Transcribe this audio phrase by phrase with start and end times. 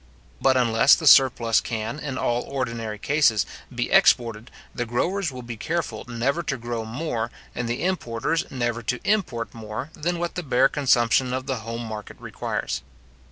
[0.41, 5.57] But unless the surplus can, in all ordinary cases, be exported, the growers will be
[5.57, 10.41] careful never to grow more, and the importers never to import more, than what the
[10.41, 12.81] bare consumption of the home market requires.